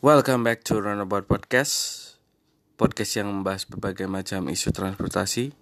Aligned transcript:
Welcome 0.00 0.48
back 0.48 0.64
to 0.64 0.80
Runabout 0.80 1.28
Podcast. 1.28 2.16
Podcast 2.80 3.20
yang 3.20 3.28
membahas 3.28 3.68
berbagai 3.68 4.08
macam 4.08 4.48
isu 4.48 4.72
transportasi 4.72 5.52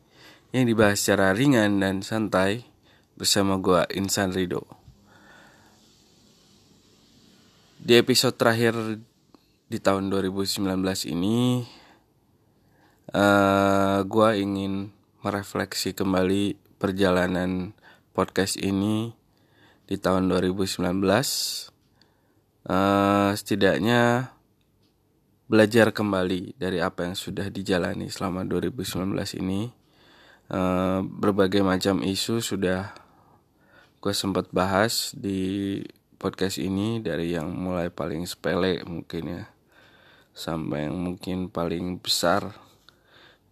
Yang 0.55 0.65
dibahas 0.71 1.03
secara 1.03 1.35
ringan 1.35 1.83
dan 1.83 2.07
santai 2.07 2.63
Bersama 3.19 3.59
gue 3.59 3.83
Insan 3.99 4.31
Rido. 4.31 4.63
Di 7.83 7.99
episode 7.99 8.39
terakhir 8.39 8.79
di 9.67 9.79
tahun 9.83 10.07
2019 10.07 10.71
ini 11.11 11.67
uh, 13.11 13.19
eh, 13.19 13.99
Gue 14.07 14.31
ingin 14.39 14.95
merefleksi 15.27 15.99
kembali 15.99 16.79
perjalanan 16.79 17.75
podcast 18.15 18.55
ini 18.55 19.11
di 19.91 19.99
tahun 19.99 20.31
2019 20.31 20.79
uh, 22.69 23.33
setidaknya 23.33 24.33
belajar 25.49 25.91
kembali 25.91 26.61
dari 26.61 26.79
apa 26.85 27.09
yang 27.09 27.17
sudah 27.17 27.49
dijalani 27.49 28.13
selama 28.13 28.45
2019 28.45 29.17
ini. 29.41 29.73
Uh, 30.49 31.05
berbagai 31.05 31.61
macam 31.61 32.01
isu 32.01 32.41
sudah 32.41 32.97
gue 34.01 34.15
sempat 34.17 34.49
bahas 34.49 35.13
di 35.13 35.83
podcast 36.17 36.57
ini 36.57 37.05
dari 37.05 37.37
yang 37.37 37.53
mulai 37.53 37.93
paling 37.93 38.25
sepele 38.25 38.81
mungkin 38.89 39.23
ya 39.29 39.45
sampai 40.33 40.89
yang 40.89 40.97
mungkin 40.97 41.53
paling 41.53 42.01
besar 42.01 42.57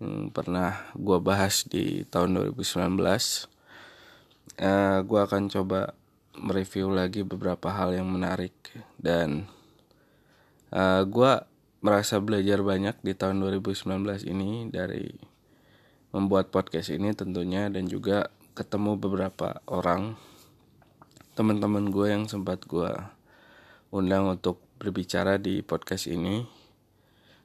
yang 0.00 0.32
pernah 0.32 0.88
gue 0.96 1.18
bahas 1.20 1.68
di 1.68 2.08
tahun 2.08 2.54
2019 2.54 2.96
uh, 4.62 4.98
gue 5.02 5.20
akan 5.20 5.42
coba 5.52 5.92
mereview 6.40 6.92
lagi 6.92 7.24
beberapa 7.24 7.72
hal 7.72 7.96
yang 7.96 8.08
menarik 8.08 8.54
dan 9.00 9.48
uh, 10.72 11.00
eh, 11.00 11.02
gue 11.08 11.32
merasa 11.84 12.18
belajar 12.18 12.64
banyak 12.64 12.98
di 13.04 13.12
tahun 13.14 13.40
2019 13.44 14.26
ini 14.26 14.66
dari 14.72 15.12
membuat 16.10 16.48
podcast 16.48 16.90
ini 16.90 17.12
tentunya 17.12 17.68
dan 17.68 17.86
juga 17.86 18.32
ketemu 18.56 18.96
beberapa 18.96 19.60
orang 19.68 20.16
teman-teman 21.36 21.92
gue 21.92 22.06
yang 22.08 22.24
sempat 22.24 22.64
gue 22.64 22.88
undang 23.92 24.32
untuk 24.32 24.64
berbicara 24.80 25.36
di 25.36 25.60
podcast 25.60 26.08
ini. 26.08 26.48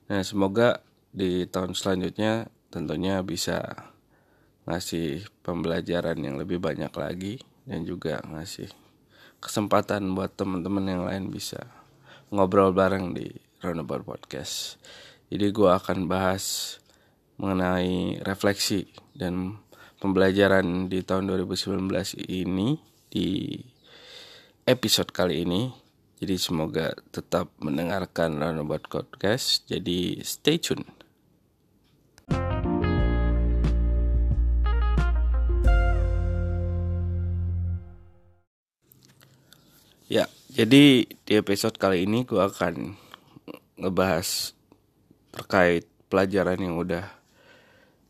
Nah 0.07 0.23
semoga 0.23 0.79
di 1.11 1.43
tahun 1.43 1.75
selanjutnya 1.75 2.47
tentunya 2.71 3.19
bisa 3.19 3.91
ngasih 4.63 5.27
pembelajaran 5.43 6.15
yang 6.23 6.39
lebih 6.39 6.63
banyak 6.63 6.91
lagi 6.95 7.43
dan 7.67 7.83
juga 7.83 8.23
ngasih 8.23 8.80
kesempatan 9.41 10.13
buat 10.13 10.37
teman-teman 10.37 10.85
yang 10.85 11.03
lain 11.09 11.33
bisa 11.33 11.65
ngobrol 12.29 12.71
bareng 12.71 13.17
di 13.17 13.27
Roundabout 13.59 14.05
Podcast. 14.05 14.77
Jadi 15.33 15.49
gue 15.49 15.67
akan 15.67 16.05
bahas 16.05 16.77
mengenai 17.41 18.21
refleksi 18.21 18.85
dan 19.17 19.57
pembelajaran 19.97 20.85
di 20.87 21.01
tahun 21.01 21.25
2019 21.33 21.89
ini 22.29 22.77
di 23.09 23.57
episode 24.69 25.09
kali 25.09 25.41
ini. 25.41 25.73
Jadi 26.21 26.37
semoga 26.37 26.93
tetap 27.09 27.49
mendengarkan 27.57 28.37
Roundabout 28.37 28.85
Podcast. 28.85 29.65
Jadi 29.65 30.21
stay 30.21 30.61
tune. 30.61 31.00
Jadi 40.51 41.07
di 41.07 41.33
episode 41.39 41.79
kali 41.79 42.03
ini 42.03 42.27
gue 42.27 42.43
akan 42.43 42.99
ngebahas 43.79 44.51
terkait 45.31 45.87
pelajaran 46.11 46.59
yang 46.59 46.75
udah 46.75 47.07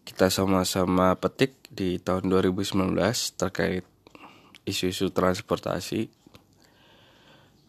kita 0.09 0.33
sama-sama 0.33 1.13
petik 1.21 1.53
di 1.69 2.01
tahun 2.01 2.33
2019 2.33 2.97
terkait 3.37 3.85
isu-isu 4.65 5.13
transportasi. 5.13 6.09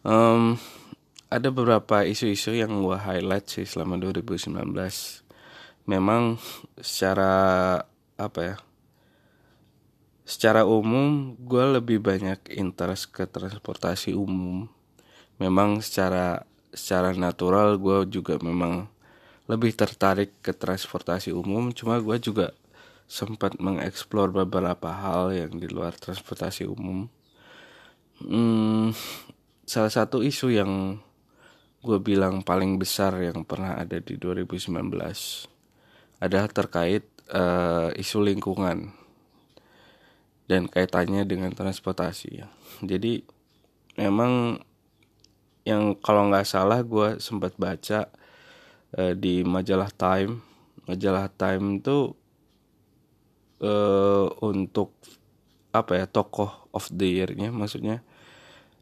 Um, 0.01 0.57
ada 1.29 1.53
beberapa 1.53 2.01
isu-isu 2.01 2.57
yang 2.57 2.81
gue 2.81 2.97
highlight 2.97 3.45
sih 3.53 3.69
selama 3.69 4.01
2019. 4.01 4.57
Memang 5.85 6.41
secara 6.81 7.33
apa 8.17 8.39
ya? 8.41 8.57
Secara 10.23 10.63
umum 10.63 11.35
gue 11.35 11.63
lebih 11.79 11.99
banyak 11.99 12.55
interest 12.55 13.11
ke 13.11 13.27
transportasi 13.27 14.15
umum. 14.15 14.71
Memang 15.39 15.83
secara 15.83 16.47
secara 16.71 17.11
natural 17.13 17.75
gue 17.77 18.07
juga 18.09 18.39
memang 18.39 18.87
lebih 19.51 19.75
tertarik 19.75 20.31
ke 20.39 20.55
transportasi 20.55 21.35
umum. 21.35 21.75
Cuma 21.75 21.99
gue 21.99 22.17
juga 22.23 22.55
sempat 23.03 23.59
mengeksplor 23.59 24.31
beberapa 24.31 24.89
hal 24.89 25.35
yang 25.35 25.59
di 25.59 25.67
luar 25.67 25.93
transportasi 25.99 26.63
umum. 26.71 27.11
Hmm, 28.23 28.95
salah 29.67 29.91
satu 29.91 30.23
isu 30.23 30.55
yang 30.55 30.97
gue 31.83 31.99
bilang 31.99 32.39
paling 32.47 32.79
besar 32.79 33.19
yang 33.19 33.43
pernah 33.43 33.75
ada 33.75 33.99
di 33.99 34.15
2019 34.15 34.71
adalah 36.23 36.47
terkait 36.47 37.03
uh, 37.35 37.91
isu 37.91 38.23
lingkungan 38.23 39.02
dan 40.47 40.67
kaitannya 40.67 41.23
dengan 41.23 41.51
transportasi 41.55 42.29
ya. 42.43 42.47
Jadi 42.83 43.23
memang 43.95 44.59
yang 45.63 45.95
kalau 45.95 46.27
nggak 46.27 46.47
salah 46.47 46.83
gue 46.83 47.23
sempat 47.23 47.55
baca 47.55 48.11
uh, 48.99 49.13
di 49.15 49.47
majalah 49.47 49.89
Time, 49.95 50.43
majalah 50.89 51.31
Time 51.31 51.79
itu 51.79 52.11
uh, 53.63 54.27
untuk 54.43 54.91
apa 55.73 56.03
ya 56.03 56.05
tokoh 56.05 56.69
of 56.75 56.85
the 56.91 57.17
year-nya, 57.17 57.49
maksudnya 57.49 58.03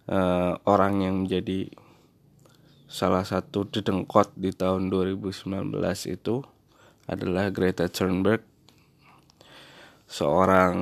uh, 0.09 0.57
orang 0.65 1.05
yang 1.05 1.15
menjadi 1.23 1.69
salah 2.91 3.23
satu 3.23 3.63
dedengkot 3.71 4.35
di 4.35 4.51
tahun 4.51 4.91
2019 4.91 5.47
itu 6.11 6.43
adalah 7.07 7.47
Greta 7.47 7.87
Thunberg, 7.87 8.43
seorang 10.11 10.75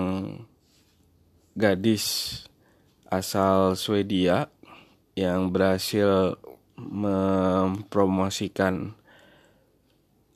gadis 1.59 2.47
asal 3.11 3.75
Swedia 3.75 4.47
yang 5.19 5.51
berhasil 5.51 6.39
mempromosikan 6.79 8.95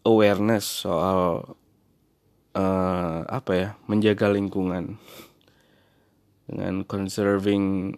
awareness 0.04 0.84
soal 0.84 1.56
uh, 2.52 3.24
apa 3.24 3.52
ya 3.56 3.80
menjaga 3.88 4.28
lingkungan 4.28 5.00
dengan 6.44 6.84
conserving 6.84 7.96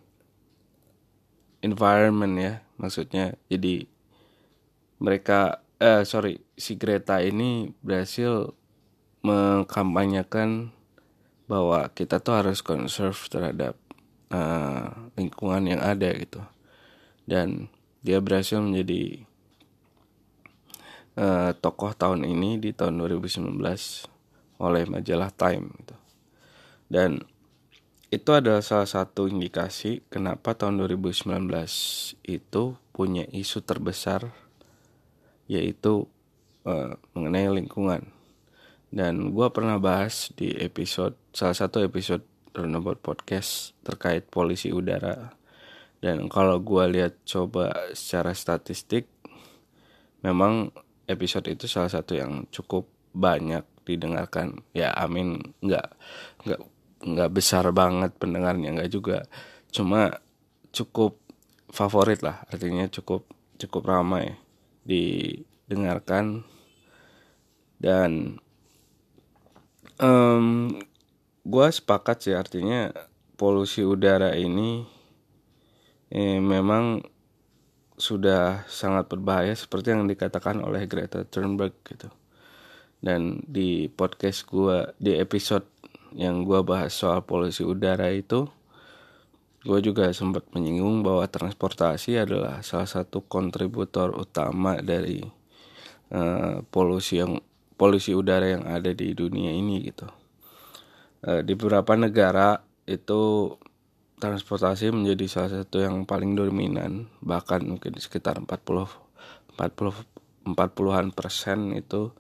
environment 1.65 2.37
ya 2.37 2.53
maksudnya. 2.77 3.33
Jadi 3.49 3.89
mereka 5.01 5.65
eh 5.81 6.05
sorry 6.05 6.45
si 6.53 6.77
Greta 6.77 7.25
ini 7.25 7.73
berhasil 7.81 8.53
mengkampanyekan 9.25 10.74
bahwa 11.45 11.89
kita 11.93 12.17
tuh 12.21 12.41
harus 12.41 12.65
conserve 12.65 13.17
terhadap 13.29 13.77
uh, 14.33 15.09
lingkungan 15.13 15.77
yang 15.77 15.81
ada 15.81 16.09
gitu. 16.17 16.41
Dan 17.25 17.69
dia 18.05 18.21
berhasil 18.21 18.61
menjadi 18.61 19.25
uh, 21.17 21.51
tokoh 21.57 21.93
tahun 21.93 22.25
ini 22.25 22.61
di 22.61 22.69
tahun 22.73 23.01
2019 23.01 23.61
oleh 24.61 24.83
majalah 24.89 25.29
Time 25.33 25.73
gitu. 25.83 25.95
Dan 26.85 27.25
itu 28.13 28.29
adalah 28.31 28.61
salah 28.61 28.87
satu 28.87 29.27
indikasi 29.27 30.05
kenapa 30.07 30.53
tahun 30.55 30.79
2019 30.79 31.51
itu 32.23 32.63
punya 32.95 33.27
isu 33.33 33.59
terbesar 33.65 34.31
yaitu 35.51 36.07
uh, 36.63 36.95
mengenai 37.11 37.51
lingkungan 37.59 38.14
dan 38.93 39.33
gue 39.33 39.47
pernah 39.49 39.81
bahas 39.81 40.29
di 40.37 40.53
episode 40.55 41.17
salah 41.33 41.57
satu 41.57 41.81
episode 41.81 42.23
Runabout 42.55 43.03
Podcast 43.03 43.75
terkait 43.83 44.31
polisi 44.31 44.71
udara. 44.71 45.35
Dan 45.99 46.31
kalau 46.31 46.63
gue 46.63 46.85
lihat 46.87 47.27
coba 47.27 47.91
secara 47.91 48.31
statistik 48.31 49.11
memang 50.23 50.71
episode 51.09 51.51
itu 51.51 51.67
salah 51.67 51.91
satu 51.91 52.15
yang 52.15 52.47
cukup 52.53 52.87
banyak 53.11 53.65
didengarkan. 53.83 54.63
Ya 54.71 54.95
amin 54.95 55.41
nggak 55.59 55.87
nggak 56.47 56.61
nggak 57.05 57.31
besar 57.35 57.67
banget 57.75 58.15
pendengarnya 58.15 58.79
nggak 58.79 58.91
juga. 58.91 59.27
Cuma 59.69 60.23
cukup 60.71 61.19
favorit 61.71 62.23
lah 62.23 62.47
artinya 62.47 62.87
cukup 62.87 63.27
cukup 63.59 63.83
ramai 63.85 64.39
didengarkan. 64.87 66.47
Dan 67.75 68.39
um, 70.01 70.75
gue 71.45 71.67
sepakat 71.69 72.17
sih 72.25 72.35
artinya 72.35 72.89
polusi 73.35 73.83
udara 73.83 74.33
ini 74.33 74.87
eh, 76.09 76.39
memang 76.39 77.03
sudah 77.95 78.67
sangat 78.67 79.07
berbahaya 79.07 79.55
seperti 79.55 79.95
yang 79.95 80.03
dikatakan 80.07 80.59
oleh 80.59 80.83
Greta 80.87 81.23
Thunberg 81.23 81.75
gitu. 81.87 82.11
Dan 82.99 83.43
di 83.45 83.87
podcast 83.87 84.43
gua 84.47 84.91
di 84.99 85.15
episode 85.15 85.67
yang 86.15 86.43
gua 86.43 86.63
bahas 86.63 86.91
soal 86.95 87.23
polusi 87.23 87.63
udara 87.63 88.11
itu 88.11 88.47
gue 89.65 89.81
juga 89.81 90.13
sempat 90.13 90.45
menyinggung 90.53 91.01
bahwa 91.01 91.25
transportasi 91.25 92.21
adalah 92.21 92.61
salah 92.61 92.85
satu 92.85 93.25
kontributor 93.25 94.13
utama 94.13 94.77
dari 94.77 95.25
uh, 96.13 96.61
polusi 96.69 97.17
yang 97.17 97.41
polusi 97.75 98.15
udara 98.15 98.55
yang 98.55 98.63
ada 98.67 98.91
di 98.91 99.11
dunia 99.11 99.51
ini 99.51 99.83
gitu. 99.85 100.07
Uh, 101.25 101.41
di 101.43 101.55
beberapa 101.55 101.95
negara 101.95 102.59
itu 102.85 103.51
transportasi 104.19 104.91
menjadi 104.95 105.27
salah 105.27 105.51
satu 105.61 105.83
yang 105.83 106.07
paling 106.07 106.39
dominan 106.39 107.11
bahkan 107.19 107.67
mungkin 107.67 107.99
sekitar 107.99 108.39
40 108.39 108.87
40 109.59 110.15
40-an 110.45 111.09
persen 111.09 111.73
itu 111.73 112.13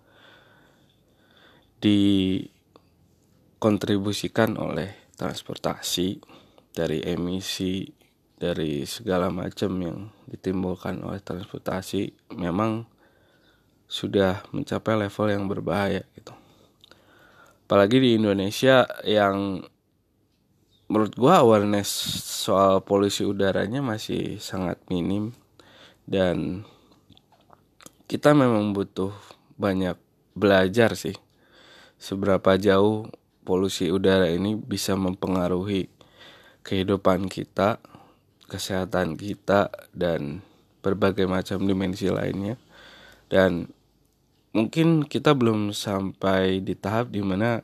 dikontribusikan 1.77 4.57
oleh 4.57 5.13
transportasi 5.13 6.17
dari 6.73 7.05
emisi 7.05 7.85
dari 8.35 8.83
segala 8.89 9.29
macam 9.29 9.77
yang 9.79 10.11
ditimbulkan 10.27 10.99
oleh 11.05 11.21
transportasi 11.21 12.33
memang 12.35 12.89
sudah 13.85 14.43
mencapai 14.51 14.97
level 14.97 15.27
yang 15.29 15.45
berbahaya 15.45 16.03
gitu. 16.17 16.33
Apalagi 17.65 17.97
di 17.97 18.09
Indonesia 18.17 18.85
yang 19.05 19.65
menurut 20.85 21.13
gua 21.17 21.41
awareness 21.41 21.89
soal 22.45 22.85
polusi 22.85 23.25
udaranya 23.25 23.81
masih 23.81 24.37
sangat 24.37 24.77
minim 24.89 25.33
dan 26.05 26.61
kita 28.05 28.37
memang 28.37 28.69
butuh 28.77 29.09
banyak 29.57 29.97
belajar 30.37 30.93
sih 30.93 31.17
seberapa 31.97 32.53
jauh 32.61 33.09
polusi 33.41 33.89
udara 33.89 34.29
ini 34.29 34.53
bisa 34.57 34.93
mempengaruhi 34.93 35.89
kehidupan 36.65 37.29
kita, 37.29 37.77
kesehatan 38.49 39.15
kita, 39.15 39.69
dan 39.93 40.41
berbagai 40.81 41.29
macam 41.29 41.61
dimensi 41.65 42.09
lainnya. 42.09 42.57
Dan 43.35 43.67
mungkin 44.55 45.03
kita 45.03 45.35
belum 45.35 45.75
sampai 45.75 46.63
di 46.63 46.71
tahap 46.71 47.11
di 47.11 47.19
mana 47.19 47.59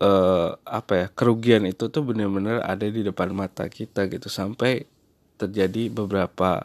uh, 0.00 0.56
apa 0.64 0.92
ya 0.96 1.06
kerugian 1.12 1.68
itu 1.68 1.92
tuh 1.92 2.00
benar-benar 2.00 2.64
ada 2.64 2.88
di 2.88 3.04
depan 3.04 3.36
mata 3.36 3.68
kita 3.68 4.08
gitu. 4.08 4.32
Sampai 4.32 4.88
terjadi 5.36 5.92
beberapa 5.92 6.64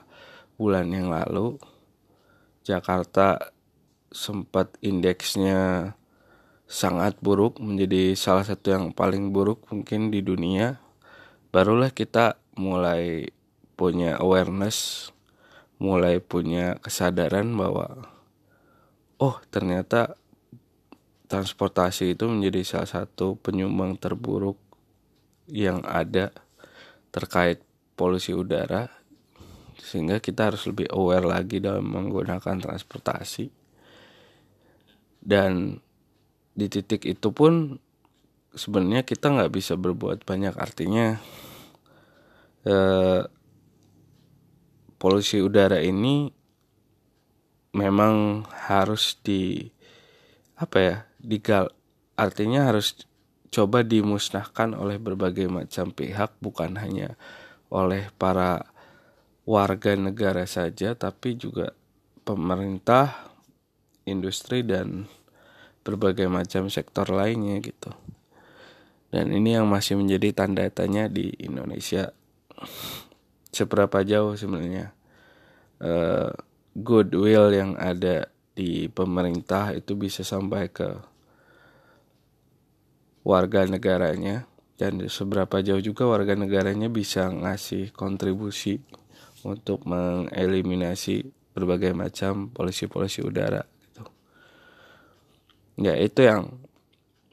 bulan 0.55 0.87
yang 0.95 1.11
lalu 1.11 1.59
Jakarta 2.63 3.51
sempat 4.15 4.79
indeksnya 4.79 5.91
sangat 6.71 7.19
buruk 7.19 7.59
menjadi 7.59 8.15
salah 8.15 8.47
satu 8.47 8.71
yang 8.71 8.85
paling 8.95 9.35
buruk 9.35 9.67
mungkin 9.67 10.07
di 10.07 10.23
dunia. 10.23 10.79
Barulah 11.51 11.91
kita 11.91 12.39
mulai 12.55 13.27
punya 13.75 14.15
awareness 14.23 15.11
mulai 15.79 16.19
punya 16.19 16.75
kesadaran 16.83 17.55
bahwa 17.55 18.11
oh 19.19 19.35
ternyata 19.47 20.19
transportasi 21.31 22.19
itu 22.19 22.27
menjadi 22.27 22.61
salah 22.65 22.89
satu 23.03 23.39
penyumbang 23.39 23.95
terburuk 23.95 24.59
yang 25.47 25.81
ada 25.87 26.35
terkait 27.09 27.63
polusi 27.97 28.35
udara 28.35 28.99
sehingga 29.79 30.19
kita 30.21 30.51
harus 30.51 30.67
lebih 30.67 30.91
aware 30.91 31.25
lagi 31.25 31.63
dalam 31.63 31.87
menggunakan 31.87 32.61
transportasi. 32.61 33.49
Dan 35.19 35.79
di 36.53 36.67
titik 36.67 37.07
itu 37.07 37.31
pun 37.31 37.79
sebenarnya 38.53 39.07
kita 39.07 39.31
nggak 39.31 39.51
bisa 39.55 39.79
berbuat 39.79 40.27
banyak. 40.27 40.53
Artinya 40.59 41.17
eh, 42.67 43.21
polusi 44.99 45.39
udara 45.39 45.79
ini 45.79 46.29
memang 47.73 48.43
harus 48.69 49.17
di 49.23 49.71
apa 50.59 50.77
ya 50.77 50.95
digal 51.23 51.71
artinya 52.19 52.67
harus 52.67 53.07
coba 53.49 53.81
dimusnahkan 53.81 54.75
oleh 54.75 54.99
berbagai 54.99 55.47
macam 55.47 55.89
pihak 55.89 56.35
bukan 56.43 56.77
hanya 56.77 57.15
oleh 57.71 58.11
para 58.19 58.69
warga 59.47 59.97
negara 59.97 60.45
saja 60.45 60.93
tapi 60.93 61.39
juga 61.39 61.73
pemerintah 62.27 63.33
industri 64.05 64.61
dan 64.61 65.09
berbagai 65.81 66.29
macam 66.29 66.69
sektor 66.69 67.09
lainnya 67.09 67.57
gitu. 67.61 67.89
Dan 69.09 69.33
ini 69.33 69.57
yang 69.57 69.65
masih 69.65 69.97
menjadi 69.97 70.45
tanda 70.45 70.61
tanya 70.69 71.09
di 71.09 71.33
Indonesia. 71.41 72.13
Seberapa 73.49 74.05
jauh 74.05 74.37
sebenarnya 74.37 74.93
uh, 75.81 76.29
goodwill 76.77 77.49
yang 77.49 77.73
ada 77.75 78.29
di 78.53 78.91
pemerintah 78.91 79.73
itu 79.73 79.95
bisa 79.95 80.21
sampai 80.21 80.69
ke 80.69 80.89
warga 83.23 83.65
negaranya 83.65 84.45
dan 84.79 85.03
seberapa 85.11 85.59
jauh 85.59 85.83
juga 85.83 86.07
warga 86.07 86.35
negaranya 86.35 86.87
bisa 86.87 87.27
ngasih 87.27 87.91
kontribusi 87.91 88.79
untuk 89.43 89.83
mengeliminasi 89.87 91.27
berbagai 91.55 91.91
macam 91.91 92.51
polisi-polisi 92.51 93.23
udara 93.23 93.63
ya 95.79 95.95
itu 95.95 96.19
yang 96.27 96.59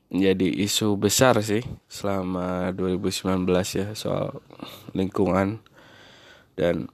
jadi 0.07 0.47
isu 0.63 0.95
besar 0.95 1.43
sih 1.43 1.67
selama 1.91 2.71
2019 2.71 3.43
ya 3.75 3.87
soal 3.99 4.39
lingkungan 4.95 5.59
dan 6.57 6.89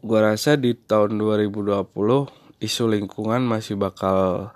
gua 0.00 0.32
rasa 0.32 0.56
di 0.56 0.72
tahun 0.72 1.20
2020 1.20 1.84
isu 2.62 2.84
lingkungan 2.88 3.42
masih 3.44 3.76
bakal 3.76 4.50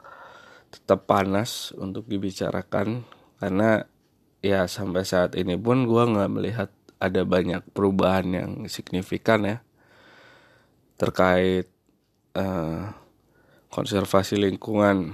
tetap 0.73 1.05
panas 1.05 1.77
untuk 1.77 2.09
dibicarakan 2.09 3.05
karena 3.43 3.85
ya 4.41 4.65
sampai 4.71 5.05
saat 5.05 5.37
ini 5.37 5.59
pun 5.59 5.85
gua 5.85 6.09
nggak 6.09 6.31
melihat 6.33 6.71
ada 7.03 7.27
banyak 7.27 7.61
perubahan 7.77 8.27
yang 8.33 8.51
signifikan 8.71 9.45
ya 9.45 9.59
terkait 10.97 11.69
uh, 12.39 12.95
konservasi 13.69 14.39
lingkungan 14.39 15.11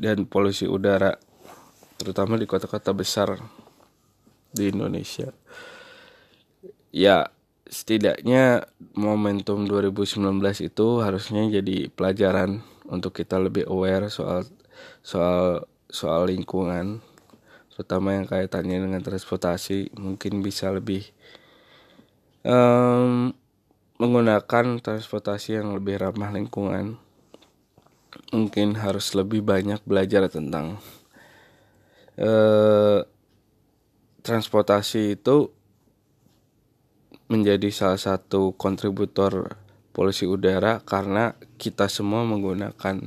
dan 0.00 0.24
polusi 0.24 0.64
udara 0.64 1.20
terutama 2.00 2.40
di 2.40 2.48
kota-kota 2.48 2.96
besar 2.96 3.36
di 4.50 4.72
Indonesia. 4.72 5.30
Ya, 6.94 7.34
setidaknya 7.66 8.70
momentum 8.94 9.66
2019 9.66 10.22
itu 10.62 10.86
harusnya 11.02 11.42
jadi 11.50 11.90
pelajaran 11.90 12.62
untuk 12.86 13.18
kita 13.18 13.42
lebih 13.42 13.66
aware 13.66 14.06
soal 14.06 14.46
soal 15.02 15.66
soal 15.90 16.30
lingkungan 16.30 17.02
terutama 17.74 18.14
yang 18.14 18.30
kaitannya 18.30 18.78
dengan 18.78 19.02
transportasi 19.02 19.90
mungkin 19.98 20.38
bisa 20.46 20.70
lebih 20.70 21.10
um, 22.46 23.34
menggunakan 23.98 24.78
transportasi 24.78 25.58
yang 25.58 25.74
lebih 25.74 25.98
ramah 25.98 26.30
lingkungan. 26.30 27.02
Mungkin 28.30 28.78
harus 28.78 29.10
lebih 29.18 29.42
banyak 29.42 29.82
belajar 29.82 30.30
tentang 30.30 30.78
eh, 32.14 33.02
transportasi 34.22 35.18
itu 35.18 35.50
menjadi 37.28 37.72
salah 37.72 38.00
satu 38.00 38.52
kontributor 38.54 39.56
polusi 39.94 40.26
udara 40.26 40.82
karena 40.82 41.38
kita 41.56 41.88
semua 41.88 42.26
menggunakan 42.26 43.00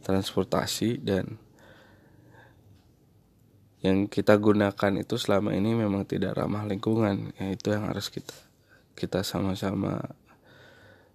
transportasi 0.00 1.02
dan 1.02 1.36
yang 3.78 4.10
kita 4.10 4.34
gunakan 4.38 4.92
itu 4.98 5.14
selama 5.20 5.54
ini 5.54 5.74
memang 5.76 6.02
tidak 6.02 6.34
ramah 6.38 6.66
lingkungan. 6.66 7.30
Ya 7.38 7.54
itu 7.54 7.70
yang 7.70 7.86
harus 7.86 8.10
kita 8.10 8.34
kita 8.98 9.22
sama-sama 9.22 10.02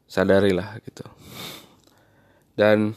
sadari 0.08 0.56
lah 0.56 0.80
gitu. 0.86 1.04
Dan 2.56 2.96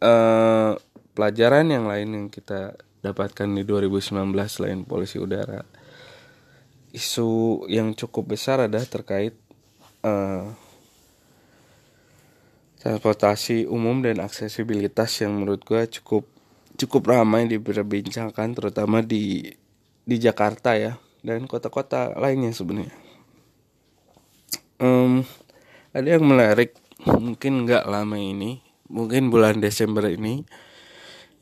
uh, 0.00 0.72
pelajaran 1.12 1.68
yang 1.68 1.84
lain 1.84 2.08
yang 2.14 2.26
kita 2.32 2.78
dapatkan 3.04 3.48
di 3.52 3.62
2019 3.66 4.14
selain 4.48 4.80
polisi 4.86 5.20
udara 5.20 5.77
isu 6.92 7.64
yang 7.68 7.92
cukup 7.92 8.36
besar 8.36 8.64
adalah 8.64 8.86
terkait 8.88 9.36
uh, 10.04 10.48
transportasi 12.78 13.66
umum 13.66 14.00
dan 14.00 14.22
aksesibilitas 14.22 15.20
yang 15.20 15.34
menurut 15.36 15.66
gue 15.66 15.82
cukup 16.00 16.24
cukup 16.78 17.10
ramai 17.10 17.50
diperbincangkan 17.50 18.54
terutama 18.54 19.02
di 19.02 19.42
di 20.06 20.16
Jakarta 20.16 20.78
ya 20.78 20.96
dan 21.26 21.44
kota-kota 21.50 22.14
lainnya 22.14 22.54
sebenarnya. 22.54 22.94
Um, 24.78 25.26
ada 25.90 26.06
yang 26.06 26.22
menarik 26.22 26.78
mungkin 27.02 27.66
nggak 27.66 27.82
lama 27.90 28.14
ini 28.14 28.62
mungkin 28.86 29.28
bulan 29.28 29.58
Desember 29.58 30.06
ini 30.06 30.46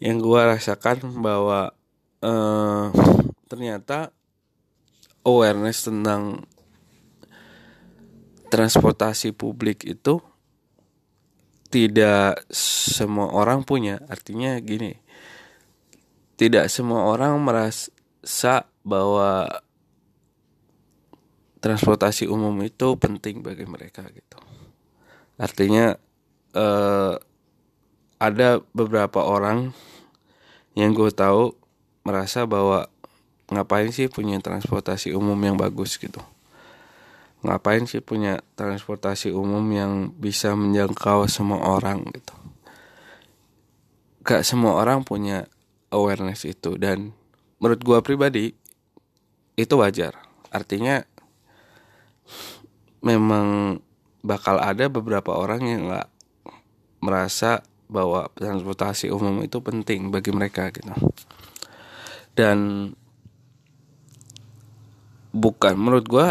yang 0.01 0.25
gue 0.25 0.41
rasakan 0.41 1.21
bahwa 1.21 1.73
uh, 2.25 2.89
ternyata 3.47 4.16
awareness 5.27 5.91
tentang 5.91 6.47
transportasi 8.47 9.35
publik 9.35 9.83
itu 9.83 10.23
tidak 11.67 12.47
semua 12.55 13.35
orang 13.35 13.67
punya. 13.67 13.99
Artinya 14.07 14.55
gini 14.63 14.95
tidak 16.37 16.69
semua 16.69 17.09
orang 17.09 17.41
merasa 17.41 18.69
bahwa 18.85 19.49
transportasi 21.59 22.29
umum 22.29 22.55
itu 22.63 22.95
penting 23.01 23.43
bagi 23.43 23.67
mereka 23.67 24.07
gitu. 24.13 24.39
Artinya 25.41 25.97
eh, 26.55 27.15
ada 28.17 28.49
beberapa 28.73 29.25
orang 29.25 29.73
yang 30.77 30.93
gue 30.93 31.09
tahu 31.11 31.57
merasa 32.05 32.45
bahwa 32.45 32.87
ngapain 33.47 33.91
sih 33.95 34.11
punya 34.11 34.43
transportasi 34.43 35.15
umum 35.15 35.39
yang 35.39 35.55
bagus 35.55 35.99
gitu? 35.99 36.19
Ngapain 37.47 37.87
sih 37.87 38.03
punya 38.03 38.43
transportasi 38.59 39.31
umum 39.31 39.63
yang 39.71 40.11
bisa 40.19 40.57
menjangkau 40.59 41.31
semua 41.31 41.63
orang 41.63 42.03
gitu? 42.11 42.35
Gak 44.27 44.43
semua 44.43 44.75
orang 44.83 45.07
punya 45.07 45.47
awareness 45.95 46.43
itu 46.43 46.75
dan 46.75 47.15
menurut 47.63 47.81
gue 47.83 47.99
pribadi 48.03 48.45
itu 49.55 49.75
wajar. 49.79 50.19
Artinya 50.51 51.07
memang 53.07 53.79
bakal 54.27 54.59
ada 54.59 54.91
beberapa 54.91 55.39
orang 55.39 55.63
yang 55.63 55.81
nggak 55.87 56.09
merasa 56.99 57.63
bahwa 57.87 58.27
transportasi 58.35 59.15
umum 59.15 59.47
itu 59.47 59.63
penting 59.63 60.11
bagi 60.11 60.35
mereka 60.35 60.75
gitu. 60.75 60.91
Dan 62.35 62.91
bukan. 65.37 65.77
Menurut 65.77 66.07
gue 66.09 66.29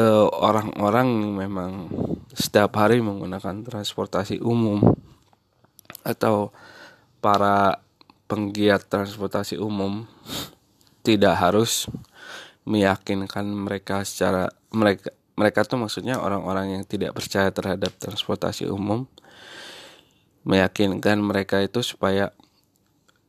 uh, 0.00 0.26
orang-orang 0.32 1.06
yang 1.12 1.34
memang 1.36 1.70
setiap 2.32 2.76
hari 2.80 3.04
menggunakan 3.04 3.64
transportasi 3.64 4.40
umum 4.40 4.80
atau 6.04 6.52
para 7.20 7.82
penggiat 8.30 8.86
transportasi 8.86 9.58
umum 9.58 10.06
tidak 11.02 11.38
harus 11.38 11.86
meyakinkan 12.66 13.46
mereka 13.46 14.02
secara 14.02 14.50
mereka 14.74 15.14
mereka 15.36 15.62
tuh 15.62 15.78
maksudnya 15.78 16.18
orang-orang 16.18 16.80
yang 16.80 16.82
tidak 16.82 17.14
percaya 17.14 17.52
terhadap 17.54 17.94
transportasi 18.00 18.66
umum 18.66 19.06
meyakinkan 20.46 21.18
mereka 21.18 21.58
itu 21.62 21.82
supaya 21.82 22.30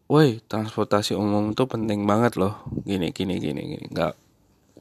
woi 0.07 0.39
transportasi 0.45 1.17
umum 1.17 1.51
itu 1.51 1.65
penting 1.65 2.05
banget 2.07 2.39
loh. 2.39 2.61
Gini 2.85 3.11
gini 3.11 3.41
gini 3.41 3.61
gini. 3.75 3.85
Nggak 3.89 4.26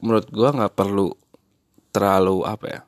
menurut 0.01 0.27
gua 0.29 0.53
nggak 0.53 0.75
perlu 0.77 1.13
terlalu 1.91 2.37
apa 2.45 2.65
ya 2.67 2.81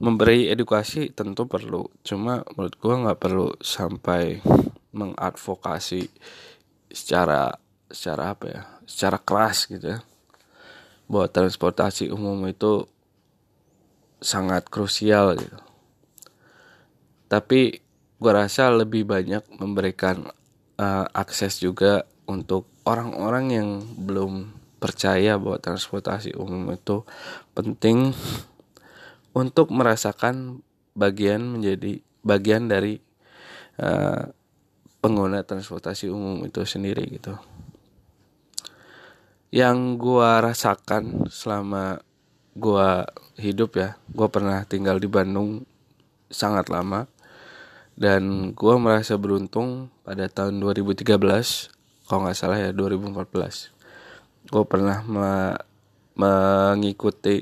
memberi 0.00 0.48
edukasi 0.48 1.12
tentu 1.12 1.44
perlu. 1.44 1.84
Cuma 2.00 2.40
menurut 2.56 2.74
gua 2.80 2.94
nggak 3.06 3.20
perlu 3.20 3.52
sampai 3.60 4.40
mengadvokasi 4.96 6.08
secara 6.90 7.52
secara 7.90 8.34
apa 8.34 8.46
ya 8.48 8.62
secara 8.88 9.18
keras 9.20 9.68
gitu 9.68 9.96
ya. 9.96 10.00
Bahwa 11.10 11.26
transportasi 11.26 12.08
umum 12.08 12.46
itu 12.48 12.86
sangat 14.20 14.68
krusial 14.68 15.34
gitu. 15.36 15.58
Tapi 17.26 17.80
gue 18.20 18.32
rasa 18.36 18.68
lebih 18.68 19.08
banyak 19.08 19.42
memberikan 19.56 20.28
uh, 20.76 21.06
akses 21.16 21.56
juga 21.58 22.04
untuk 22.28 22.68
orang-orang 22.84 23.46
yang 23.50 23.68
belum 23.96 24.59
percaya 24.80 25.36
bahwa 25.36 25.60
transportasi 25.60 26.34
umum 26.34 26.72
itu 26.72 27.04
penting 27.52 28.16
untuk 29.36 29.70
merasakan 29.70 30.64
bagian 30.96 31.44
menjadi 31.44 32.00
bagian 32.24 32.66
dari 32.66 32.98
uh, 33.78 34.32
pengguna 35.04 35.44
transportasi 35.44 36.08
umum 36.08 36.42
itu 36.48 36.64
sendiri 36.64 37.06
gitu. 37.12 37.36
Yang 39.52 39.78
gue 40.00 40.30
rasakan 40.40 41.28
selama 41.28 42.00
gue 42.56 42.88
hidup 43.38 43.70
ya, 43.76 44.00
gue 44.10 44.28
pernah 44.32 44.64
tinggal 44.64 44.96
di 44.96 45.06
Bandung 45.06 45.68
sangat 46.30 46.70
lama 46.70 47.10
dan 48.00 48.54
gue 48.56 48.74
merasa 48.80 49.18
beruntung 49.18 49.90
pada 50.06 50.30
tahun 50.30 50.62
2013 50.62 51.04
kalau 52.08 52.26
nggak 52.26 52.38
salah 52.38 52.56
ya 52.56 52.70
2014 52.72 53.79
gue 54.50 54.64
pernah 54.66 55.02
me 55.06 55.56
mengikuti 56.18 57.40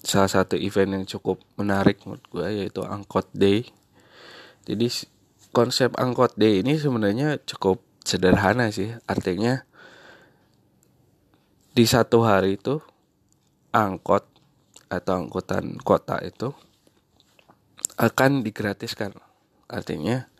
salah 0.00 0.30
satu 0.30 0.56
event 0.56 0.96
yang 0.96 1.04
cukup 1.04 1.42
menarik 1.60 2.00
menurut 2.08 2.24
gue 2.32 2.46
yaitu 2.64 2.80
angkot 2.80 3.28
day 3.36 3.68
jadi 4.64 4.88
konsep 5.52 5.92
angkot 6.00 6.32
day 6.40 6.64
ini 6.64 6.80
sebenarnya 6.80 7.36
cukup 7.44 7.84
sederhana 8.00 8.72
sih 8.72 8.96
artinya 9.04 9.66
di 11.74 11.84
satu 11.84 12.22
hari 12.22 12.56
itu 12.56 12.80
angkot 13.74 14.24
atau 14.86 15.26
angkutan 15.26 15.74
kota 15.82 16.22
itu 16.22 16.54
akan 17.98 18.42
digratiskan. 18.42 19.14
Artinya 19.70 20.30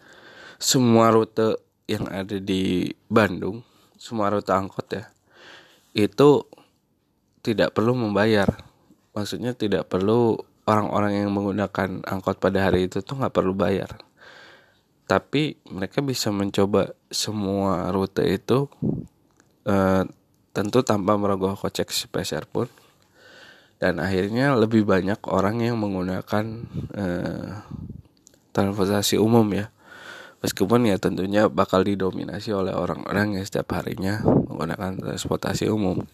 semua 0.59 1.11
rute 1.11 1.59
yang 1.91 2.07
ada 2.07 2.39
di 2.39 2.91
Bandung, 3.11 3.63
semua 3.99 4.31
rute 4.31 4.55
angkot 4.55 4.87
ya, 4.91 5.11
itu 5.95 6.45
tidak 7.41 7.73
perlu 7.73 7.95
membayar. 7.95 8.51
Maksudnya 9.15 9.55
tidak 9.55 9.87
perlu 9.87 10.37
orang-orang 10.67 11.25
yang 11.25 11.31
menggunakan 11.31 12.03
angkot 12.03 12.43
pada 12.43 12.67
hari 12.67 12.91
itu 12.91 13.01
tuh 13.01 13.17
nggak 13.17 13.33
perlu 13.33 13.55
bayar. 13.55 13.95
Tapi 15.07 15.63
mereka 15.71 16.03
bisa 16.03 16.35
mencoba 16.35 16.93
semua 17.13 17.93
rute 17.95 18.25
itu 18.27 18.67
eh, 19.69 20.03
tentu 20.55 20.79
tanpa 20.87 21.19
merogoh 21.19 21.59
kocek 21.59 21.91
sepeser 21.91 22.47
pun 22.47 22.67
dan 23.83 23.99
akhirnya 23.99 24.55
lebih 24.55 24.87
banyak 24.87 25.19
orang 25.27 25.61
yang 25.61 25.77
menggunakan 25.77 26.45
uh, 26.95 27.61
transportasi 28.55 29.19
umum 29.19 29.45
ya 29.51 29.74
meskipun 30.45 30.93
ya 30.93 31.01
tentunya 31.01 31.49
bakal 31.49 31.81
didominasi 31.81 32.53
oleh 32.53 32.77
orang-orang 32.77 33.41
yang 33.41 33.45
setiap 33.49 33.73
harinya 33.81 34.21
menggunakan 34.21 35.01
transportasi 35.01 35.73
umum 35.73 36.05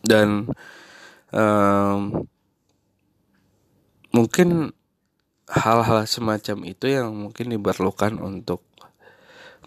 dan 0.00 0.48
um, 1.28 2.24
mungkin 4.16 4.72
hal-hal 5.44 6.08
semacam 6.08 6.64
itu 6.64 6.88
yang 6.88 7.12
mungkin 7.12 7.52
diperlukan 7.52 8.16
untuk 8.16 8.64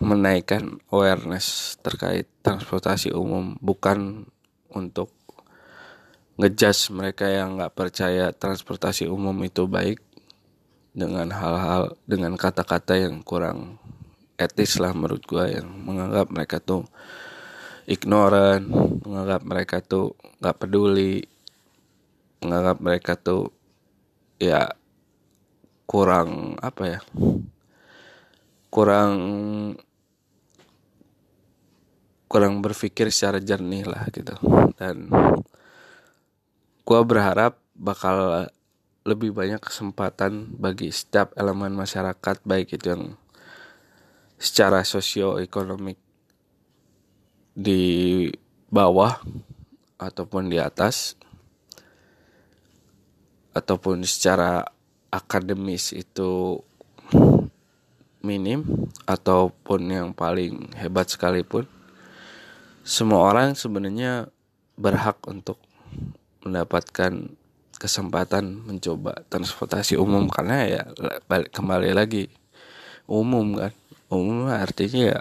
menaikkan 0.01 0.81
awareness 0.89 1.77
terkait 1.85 2.25
transportasi 2.41 3.13
umum 3.13 3.61
bukan 3.61 4.25
untuk 4.73 5.13
ngejudge 6.41 6.89
mereka 6.89 7.29
yang 7.29 7.61
nggak 7.61 7.77
percaya 7.77 8.33
transportasi 8.33 9.05
umum 9.05 9.37
itu 9.45 9.69
baik 9.69 10.01
dengan 10.93 11.33
hal-hal 11.33 11.97
dengan 12.05 12.37
kata-kata 12.37 12.95
yang 12.95 13.25
kurang 13.25 13.81
etis 14.37 14.77
lah 14.77 14.93
menurut 14.93 15.25
gue 15.25 15.57
yang 15.57 15.67
menganggap 15.67 16.29
mereka 16.29 16.57
tuh 16.61 16.85
ignoran 17.89 18.69
menganggap 19.01 19.41
mereka 19.43 19.77
tuh 19.81 20.13
nggak 20.39 20.57
peduli 20.57 21.25
menganggap 22.45 22.77
mereka 22.79 23.13
tuh 23.17 23.49
ya 24.37 24.69
kurang 25.89 26.57
apa 26.61 26.83
ya 26.85 26.99
kurang 28.73 29.13
kurang 32.33 32.65
berpikir 32.65 33.13
secara 33.13 33.37
jernih 33.37 33.85
lah 33.85 34.09
gitu. 34.09 34.33
Dan 34.73 35.05
gue 36.81 36.99
berharap 37.05 37.61
bakal 37.77 38.49
lebih 39.03 39.35
banyak 39.35 39.59
kesempatan 39.59 40.55
bagi 40.55 40.87
setiap 40.87 41.35
elemen 41.35 41.75
masyarakat 41.75 42.39
baik 42.47 42.79
itu 42.79 42.95
yang 42.95 43.03
secara 44.39 44.83
sosioekonomik 44.87 45.99
di 47.53 48.25
bawah 48.71 49.19
ataupun 49.99 50.47
di 50.47 50.57
atas 50.57 51.19
ataupun 53.53 54.07
secara 54.07 54.65
akademis 55.13 55.93
itu 55.93 56.63
minim 58.23 58.63
ataupun 59.03 59.81
yang 59.91 60.09
paling 60.15 60.71
hebat 60.79 61.11
sekalipun 61.11 61.67
semua 62.87 63.29
orang 63.29 63.53
sebenarnya 63.53 64.31
berhak 64.79 65.19
untuk 65.29 65.59
mendapatkan 66.41 67.35
kesempatan 67.83 68.63
mencoba 68.63 69.27
transportasi 69.27 69.99
umum. 69.99 70.31
Karena 70.31 70.63
ya 70.63 70.81
balik 71.27 71.51
kembali 71.51 71.91
lagi 71.91 72.31
umum 73.11 73.59
kan. 73.59 73.75
Umum 74.07 74.47
artinya 74.47 75.17
ya 75.17 75.19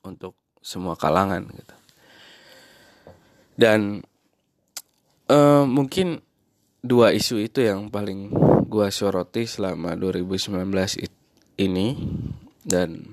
untuk 0.00 0.32
semua 0.64 0.96
kalangan 0.96 1.44
gitu. 1.52 1.74
Dan 3.56 4.00
uh, 5.28 5.64
mungkin 5.68 6.24
dua 6.80 7.12
isu 7.12 7.44
itu 7.44 7.60
yang 7.60 7.92
paling 7.92 8.32
gua 8.64 8.88
soroti 8.88 9.44
selama 9.44 9.92
2019 9.92 10.56
ini. 11.60 11.88
Dan 12.66 13.04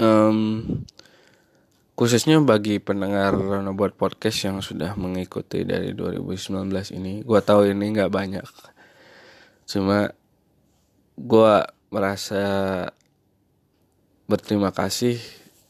um, 0.00 0.64
khususnya 1.96 2.36
bagi 2.44 2.76
pendengar 2.76 3.32
buat 3.72 3.96
podcast 3.96 4.44
yang 4.44 4.60
sudah 4.60 4.92
mengikuti 5.00 5.64
dari 5.64 5.96
2019 5.96 6.68
ini 6.92 7.24
gue 7.24 7.40
tahu 7.40 7.72
ini 7.72 7.84
nggak 7.96 8.12
banyak. 8.12 8.44
Cuma 9.64 10.12
gue 11.16 11.54
merasa 11.88 12.44
berterima 14.28 14.76
kasih 14.76 15.16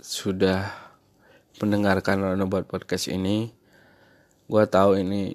sudah 0.03 0.67
mendengarkan 1.63 2.19
buat 2.51 2.67
podcast 2.67 3.07
ini. 3.07 3.55
Gue 4.51 4.67
tahu 4.67 4.99
ini 4.99 5.31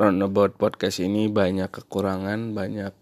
Roundabout 0.00 0.56
podcast 0.56 0.98
ini 1.04 1.28
banyak 1.28 1.68
kekurangan 1.68 2.56
banyak 2.56 2.96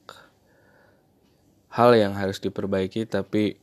hal 1.71 1.91
yang 1.95 2.19
harus 2.19 2.43
diperbaiki 2.43 3.07
tapi 3.07 3.55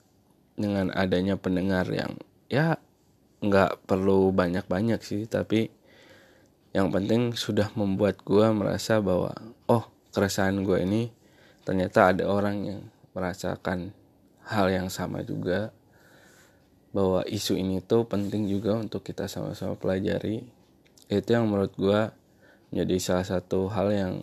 dengan 0.56 0.92
adanya 0.96 1.36
pendengar 1.36 1.88
yang 1.92 2.16
ya 2.48 2.80
nggak 3.44 3.84
perlu 3.86 4.32
banyak-banyak 4.32 5.04
sih 5.04 5.28
tapi 5.28 5.70
yang 6.76 6.92
penting 6.92 7.36
sudah 7.36 7.72
membuat 7.76 8.20
gue 8.24 8.48
merasa 8.52 9.00
bahwa 9.00 9.32
oh 9.72 9.88
keresahan 10.12 10.60
gue 10.64 10.84
ini 10.84 11.12
ternyata 11.64 12.12
ada 12.12 12.28
orang 12.28 12.58
yang 12.68 12.82
merasakan 13.16 13.96
hal 14.46 14.68
yang 14.70 14.88
sama 14.92 15.24
juga 15.24 15.72
bahwa 16.96 17.28
isu 17.28 17.60
ini 17.60 17.84
tuh 17.84 18.08
penting 18.08 18.48
juga 18.48 18.80
untuk 18.80 19.04
kita 19.04 19.28
sama-sama 19.28 19.76
pelajari. 19.76 20.48
Itu 21.12 21.28
yang 21.36 21.52
menurut 21.52 21.76
gue 21.76 22.08
menjadi 22.72 22.96
salah 23.04 23.28
satu 23.28 23.68
hal 23.68 23.88
yang 23.92 24.14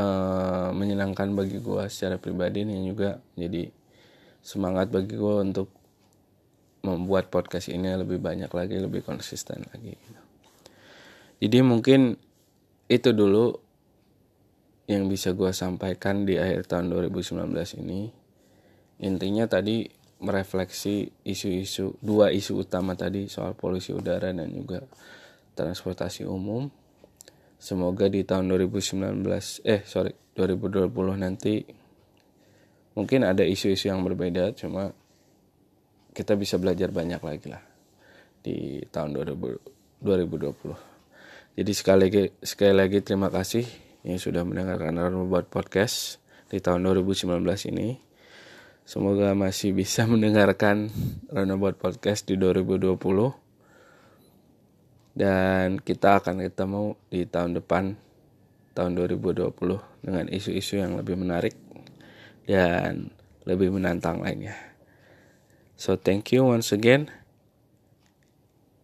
uh, 0.00 0.72
menyenangkan 0.72 1.36
bagi 1.36 1.60
gue 1.60 1.84
secara 1.92 2.16
pribadi 2.16 2.64
dan 2.64 2.80
juga 2.80 3.20
jadi 3.36 3.68
semangat 4.42 4.90
bagi 4.90 5.14
gue 5.14 5.34
untuk 5.40 5.70
membuat 6.82 7.30
podcast 7.30 7.70
ini 7.70 7.94
lebih 7.94 8.18
banyak 8.18 8.50
lagi 8.50 8.76
lebih 8.76 9.06
konsisten 9.06 9.62
lagi 9.70 9.94
jadi 11.42 11.58
mungkin 11.66 12.14
itu 12.86 13.10
dulu 13.10 13.58
yang 14.86 15.10
bisa 15.10 15.34
gue 15.34 15.50
sampaikan 15.50 16.22
di 16.22 16.38
akhir 16.38 16.70
tahun 16.70 16.86
2019 16.94 17.82
ini. 17.82 18.14
Intinya 19.02 19.50
tadi 19.50 19.82
merefleksi 20.22 21.26
isu-isu 21.26 21.98
dua 21.98 22.30
isu 22.30 22.62
utama 22.62 22.94
tadi 22.94 23.26
soal 23.26 23.58
polusi 23.58 23.90
udara 23.90 24.30
dan 24.30 24.46
juga 24.54 24.86
transportasi 25.58 26.22
umum. 26.30 26.70
Semoga 27.58 28.06
di 28.06 28.22
tahun 28.22 28.46
2019 28.46 29.26
eh 29.66 29.82
sorry 29.82 30.14
2020 30.38 30.94
nanti 31.18 31.66
mungkin 32.92 33.24
ada 33.24 33.44
isu-isu 33.44 33.88
yang 33.88 34.04
berbeda 34.04 34.52
cuma 34.56 34.92
kita 36.12 36.36
bisa 36.36 36.60
belajar 36.60 36.92
banyak 36.92 37.20
lagi 37.24 37.48
lah 37.48 37.64
di 38.42 38.82
tahun 38.92 39.16
2000, 39.16 40.04
2020 40.04 40.92
jadi 41.52 41.72
sekali 41.76 42.08
lagi 42.08 42.24
sekali 42.40 42.74
lagi 42.74 42.98
terima 43.04 43.28
kasih 43.28 43.68
yang 44.08 44.16
sudah 44.16 44.42
mendengarkan 44.42 44.96
membuat 44.98 45.52
podcast 45.52 46.18
di 46.48 46.58
tahun 46.60 46.84
2019 46.84 47.44
ini. 47.72 48.00
Semoga 48.88 49.32
masih 49.32 49.76
bisa 49.76 50.04
mendengarkan 50.12 50.90
Runabout 51.28 51.78
Podcast 51.78 52.26
di 52.28 52.40
2020 52.40 52.98
dan 55.12 55.76
kita 55.76 56.24
akan 56.24 56.40
ketemu 56.40 56.96
di 57.12 57.28
tahun 57.28 57.52
depan 57.60 58.00
tahun 58.72 58.96
2020 58.96 59.52
dengan 60.00 60.24
isu-isu 60.32 60.80
yang 60.80 60.96
lebih 60.96 61.20
menarik 61.20 61.52
dan 62.46 63.14
lebih 63.46 63.74
menantang 63.74 64.22
lainnya. 64.22 64.54
So 65.74 65.98
thank 65.98 66.30
you 66.30 66.46
once 66.46 66.70
again 66.70 67.10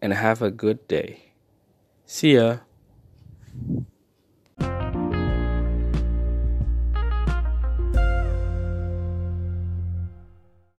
and 0.03 0.15
have 0.15 0.43
a 0.43 0.51
good 0.51 0.83
day. 0.91 1.35
See 2.03 2.35
ya. 2.35 2.67